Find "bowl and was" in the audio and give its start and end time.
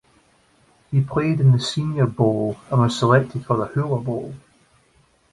2.07-2.97